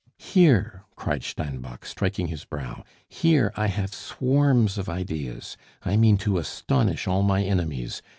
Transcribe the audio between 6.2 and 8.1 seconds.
to astonish all my enemies.